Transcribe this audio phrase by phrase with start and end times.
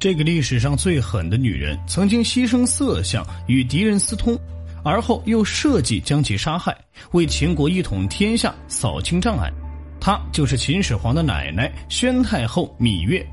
[0.00, 4.34] 这个历史上最狠的女人，曾经牺牲色相与敌人私通，
[4.82, 6.74] 而后又设计将其杀害，
[7.12, 9.52] 为秦国一统天下扫清障碍。
[10.00, 13.24] 她就是秦始皇的奶奶宣太后芈月。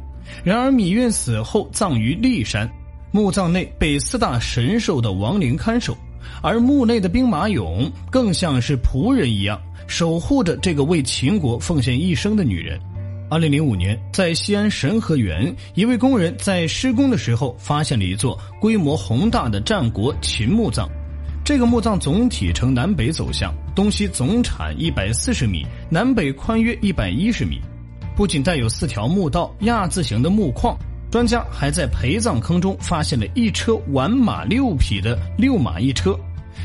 [0.43, 2.69] 然而芈月死后葬于骊山，
[3.13, 5.97] 墓葬内被四大神兽的亡灵看守，
[6.43, 9.57] 而墓内的兵马俑更像是仆人一样，
[9.87, 12.77] 守护着这个为秦国奉献一生的女人。
[13.29, 20.87] 二零零五年，在西安神和园，一位工人在施工的时候发现了一座规模宏大的战国秦墓葬。
[21.43, 27.59] 这个墓葬总体呈南北走向，东西总产一百四十米，南北宽约一百一十米。
[28.15, 30.77] 不仅带有四条墓道、亚字形的墓框，
[31.11, 36.17] 专家还在陪葬坑中发现了一车完马六匹的六马一车。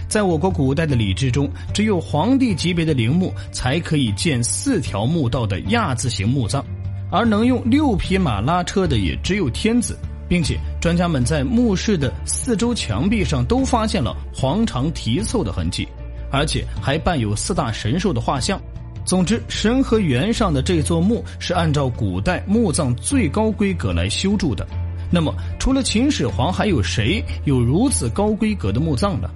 [0.08, 6.64] 在我国古代的礼制中，只有皇帝级别的陵墓才可以建四条墓道的亚字形墓葬，
[7.10, 9.96] 而能用六匹马拉车的也只有天子，
[10.28, 15.86] 并且专家们在墓室的四周墙壁上都发现了黄肠题凑的痕迹，
[16.30, 18.60] 而且还伴有四大神兽的画像。
[19.04, 24.64] 总之，神和园上的这座墓是按照古代墓葬最高规格来修筑的。
[25.10, 29.28] 那么，除了秦始皇，还有谁有如此高规格的墓葬呢？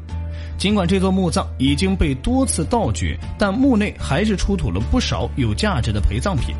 [0.59, 6.55] 尽管这座墓葬已经被多次盗掘，但墓内还是出土了不少有价值的陪葬品。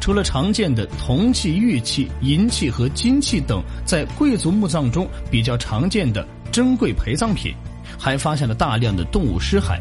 [0.00, 7.52] 除了常见的铜器、玉器、银器和金器等在贵族墓葬中比较常见的珍贵陪葬品，
[7.98, 9.78] 还发现了大量的动物尸骸。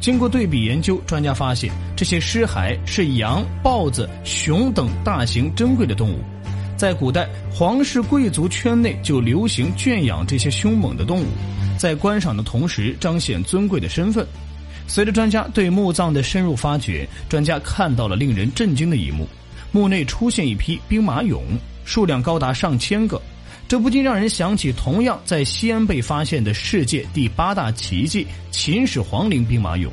[0.00, 6.20] 经过对比研究，专家发现这些尸骸是羊、豹子、熊等大型珍贵的动物。
[6.76, 11.26] 在古代，皇室贵族圈内就流行圈养这些凶猛的动物。
[11.78, 14.26] 在观赏的同时，彰显尊贵的身份。
[14.86, 19.28] 随着专家对墓葬的深入发掘，专家看到了令人震惊的一幕：
[19.70, 21.40] 墓内出现一批兵马俑，
[21.84, 23.20] 数量高达上千个。
[23.68, 29.88] 这不禁让人想起同样在西安被发现的世界第八大奇迹——秦始皇陵兵马俑。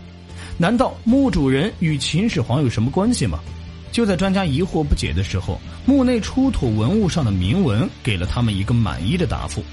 [0.58, 3.40] 难道墓主人与秦始皇有什么关系吗？
[3.96, 9.64] 就在专家疑惑不解的时候，墓内出土文物上的铭文给了他们一个满意的答复。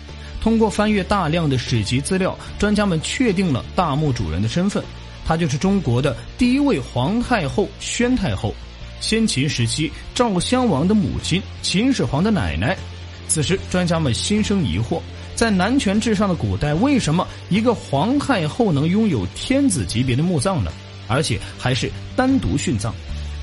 [0.40, 4.80] 通过翻阅大量的史籍资料，专家们确定了大墓主人的身份，
[5.26, 8.54] 她就是中国的第一位皇太后宣太后，
[9.00, 12.78] 先秦时期赵襄王的母亲，秦始皇的奶奶。
[13.26, 15.00] 此时，专家们心生疑惑：
[15.34, 20.70] 在男权至上的古代，为什么一个皇太后能拥有天子级别的墓葬呢？
[21.08, 22.94] 而且还是单独殉葬？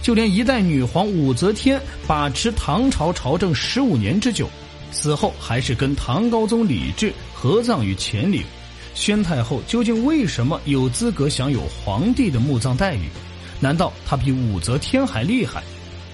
[0.02, 4.50] 就连一代女皇武则天把持唐朝朝政十五年之久。
[4.92, 8.42] 死后还是跟唐高宗李治合葬于乾陵，
[8.96, 13.02] 宣太后究竟为什么有资格享有皇帝的墓葬待遇？
[13.60, 15.62] 难道她比武则天还厉害？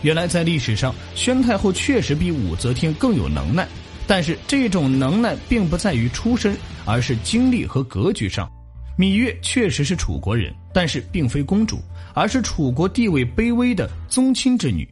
[0.02, 3.66] 原来在历史上，宣太后确实比武则天更有能耐，
[4.06, 8.52] 但是这种能耐并不在于出身，而是经历和格局上。
[8.98, 11.80] 芈月确实是楚国人，但是并非公主，
[12.14, 14.88] 而是楚国地位卑微的宗亲之女。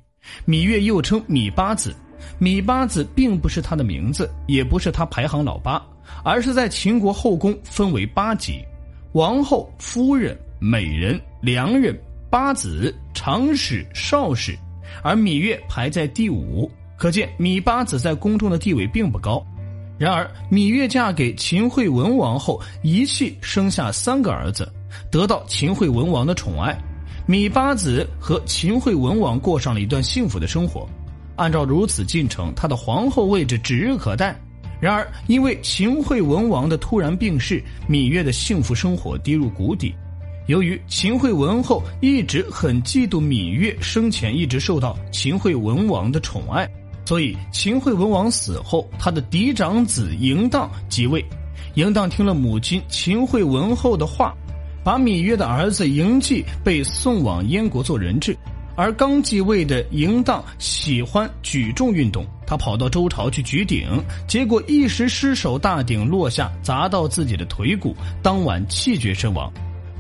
[0.46, 1.96] 芈月又称芈八子。
[2.40, 5.82] 芈八子并不是他的名字，也不是他排行老八，
[6.24, 8.64] 而是在秦国后宫分为八级：
[9.12, 11.98] 王后、夫人、美人、良人、
[12.30, 14.58] 八子、长史、少史，
[15.04, 16.70] 而芈月排在第五。
[16.96, 19.46] 可见芈八子在宫中的地位并不高。
[19.98, 24.68] 然而，芈月嫁给秦惠文王后，一气生下三个儿子，
[25.12, 26.78] 得到秦惠文王的宠爱。
[27.28, 30.90] 芈八子和秦惠文王过上了一段幸福的生活。
[31.36, 34.38] 按照如此进程，他的皇后位置指日可待。
[34.82, 39.96] 然而，因为秦惠文王的突然病逝，芈月的幸福生活跌入谷底。
[40.48, 46.70] 由于秦惠文后一直很嫉妒芈月生前一直受到秦惠文王的宠爱，
[47.06, 51.24] 所以秦惠文王死后，他的嫡长子嬴荡即位。
[51.76, 54.34] 嬴荡听了母亲秦惠文后的话，
[54.84, 58.38] 把芈月的儿子嬴稷被送往燕国做人质。
[58.76, 63.88] 而刚继位的嬴荡喜欢举重运动，他跑到周朝去举鼎，
[64.28, 69.52] 结果一时失手，大鼎落下，砸到自己的腿骨，当晚气绝身亡。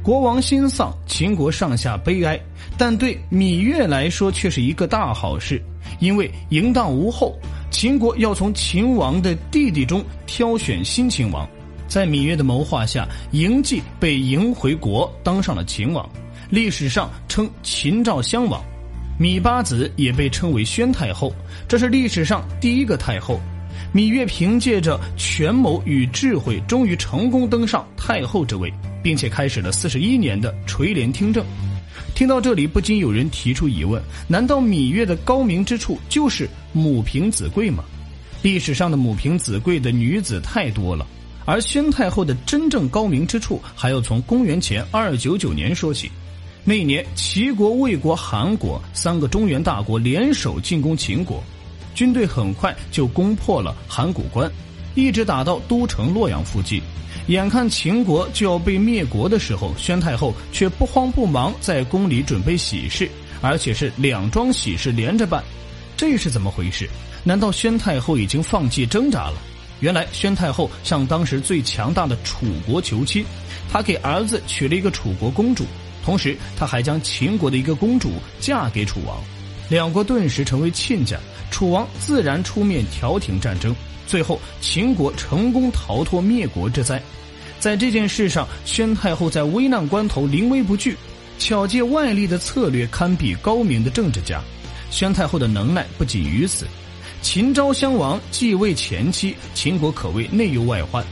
[0.03, 2.37] 国王心丧，秦国上下悲哀。
[2.77, 5.63] 但对芈月来说却是一个大好事，
[5.99, 7.33] 因为嬴荡无后，
[7.71, 11.47] 秦国要从秦王的弟弟中挑选新秦王。
[11.87, 16.07] 在芈月的谋划下，嬴稷被迎回国，当上了秦王。
[16.49, 18.61] 历史上称秦赵襄王，
[19.17, 21.33] 芈八子也被称为宣太后，
[21.65, 23.39] 这是历史上第一个太后。
[23.93, 28.73] 芈月凭借着权谋与智慧，终于成功登上太后之位，
[29.03, 31.45] 并且开始了四十一年的垂帘听政。
[32.15, 37.83] 听到这里，不禁有人提出疑问：难道芈月的高明之处就是母凭子贵吗？
[38.41, 41.05] 历史上的母凭子贵的女子太多了，
[41.45, 46.09] 而宣太后的真正高明之处，还要从公元前二九九年说起。
[46.63, 51.43] 那年，齐国、魏国、韩国三个中原大国联手进攻秦国，
[51.93, 54.51] 军队很快就攻破了函谷关，
[54.95, 56.81] 一直打到都城洛阳附近。
[57.27, 63.09] 眼看秦国就要被灭国的时候，宣太后却不慌不忙在宫里准备喜事，
[63.41, 65.43] 而且是两桩喜事连着办。
[65.95, 66.89] 这是怎么回事？
[67.23, 69.35] 难道宣太后已经放弃挣扎了？
[69.79, 73.23] 原来，宣太后向当时最强大的楚国求亲，
[73.71, 75.65] 她给儿子娶了一个楚国公主。
[76.03, 79.17] 同时，她还将秦国的一个公主嫁给楚王，
[79.69, 81.17] 两国顿时成为亲家。
[81.51, 83.75] 楚王自然出面调停战争，
[84.07, 86.99] 最后秦国成功逃脱灭国之灾。
[87.59, 90.97] 在这件事上，宣太后在危难关头临危不惧，
[91.37, 94.41] 巧借外力的策略堪比高明的政治家。
[94.89, 96.65] 宣太后的能耐不仅于此，
[97.21, 101.05] 秦昭襄王继位前期，秦国可谓内忧外患，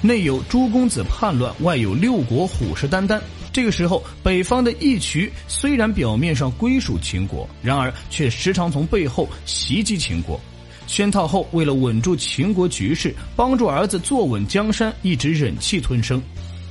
[0.00, 3.20] 内有诸公子叛乱，外有六国虎视眈眈。
[3.52, 10.40] 这个时候，北方的义渠虽然表面上归属秦国，然而却时常从背后袭击秦国。
[10.86, 16.22] 宣太后为了稳住秦国局势，帮助儿子坐稳江山，一直忍气吞声。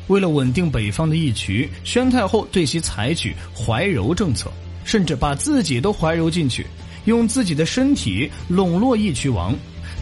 [0.07, 4.51] 为了稳定北方的义渠，宣太后对其采取怀柔政策，
[4.85, 6.65] 甚至把自己都怀柔进去，
[7.05, 9.53] 用自己的身体笼络义渠王。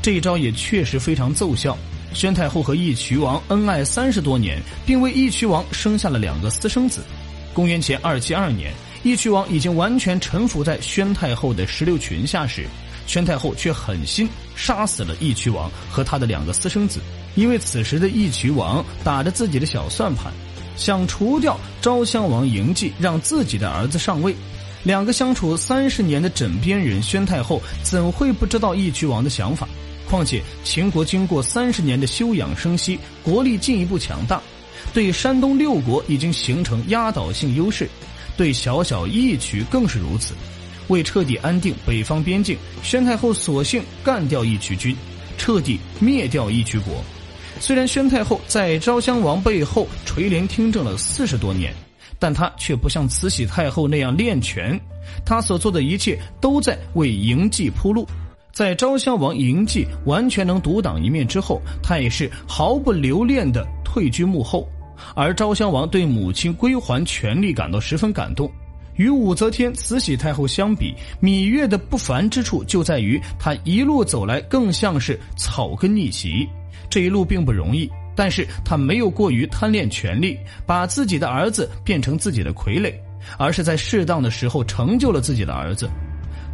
[0.02, 1.76] 这一招也确实非常奏效。
[2.16, 7.02] 宣太后和义渠王恩爱三十多年，并为义渠王生下了两个私生子。
[7.54, 8.74] 公元前二七二年，
[9.04, 12.68] 义渠王已经完全臣服在宣太后的石榴裙下时，
[13.06, 17.02] 宣太后却狠心杀死了义渠王和他的两个私生子。
[17.36, 20.32] 因为此时的义渠王打着自己的小算盘，
[20.78, 24.34] 想除掉昭襄王嬴稷，让自己的儿子上位。
[24.84, 29.68] 两个相处三十年的枕边人，宣太后怎会不知道义渠王的想法？
[30.10, 34.42] 况且秦国经过三十年的休养生息，国力进一步强大，
[34.94, 37.90] 对山东六国已经形成压倒性优势，
[38.38, 40.34] 对小小义渠更是如此。
[40.88, 44.96] 为彻底安定北方边境，宣太后索性干掉义渠军，
[45.38, 47.04] 彻底灭掉义渠国。
[47.60, 51.74] 虽然宣太后在昭襄王背后垂帘听政了四十多年，
[52.20, 54.80] 但她却不像慈禧太后那样练权，
[55.26, 58.08] 她所做的一切都在为嬴稷铺路。
[58.56, 64.66] 在昭襄王嬴稷完全能独当一面之后，他也是毫不留恋的退居幕后。
[65.14, 68.50] 而昭襄王对母亲归还权力感到十分感动。
[68.96, 76.48] 与武则天、慈禧太后相比，芈月的不凡之处就在于她一路走来更像是草根逆袭。
[76.90, 82.94] 这一路并不容易，但是她没有过于贪恋权力，把自己的儿子变成自己的傀儡，
[83.38, 85.90] 而是在适当的时候成就了自己的儿子。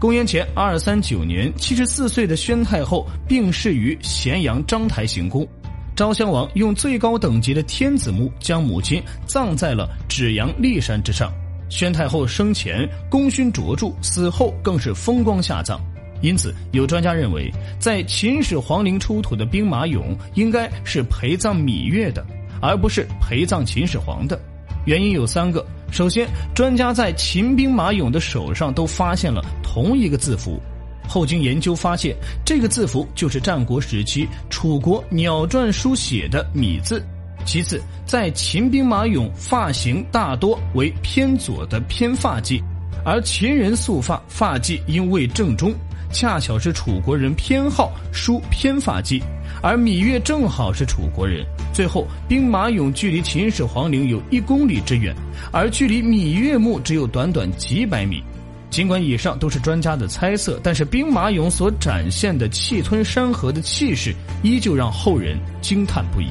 [0.02, 5.48] 公元前二三九年，七十四岁的宣太后病逝于咸阳章台行宫。
[5.96, 11.32] 昭襄王用最高等级的天子墓将母亲葬在了芷阳骊山之上。
[11.70, 15.80] 宣太后生前功勋卓著，死后更是风光下葬。
[16.20, 22.26] 因此，有专家认为，在秦始皇陵出土的兵马俑应该是陪葬芈月的，
[22.60, 24.42] 而不是陪葬秦始皇的。
[24.86, 25.64] 原因有三个。
[25.92, 30.58] 首先，专家在秦兵马俑的手上都发现了同一个字符，
[31.06, 32.16] 后经研究发现，
[32.46, 37.06] 这个字符就是战国时期楚国鸟篆书写的“米”字。
[37.44, 42.62] 其次，在秦兵马俑发型大多为偏左的偏发髻，
[43.04, 45.74] 而秦人束发发髻应为正中，
[46.12, 49.22] 恰巧是楚国人偏好梳偏发髻。
[49.62, 51.46] 而芈月正好是楚国人。
[51.74, 55.16] 最后，兵马俑距离秦始皇陵有一公里之远，
[55.52, 58.24] 而距离芈月墓只有短短几百米。
[58.70, 66.28] 尽管以上都是专家的猜测，但是兵马俑所展现的气吞山河的气势，依旧让后人惊叹不已。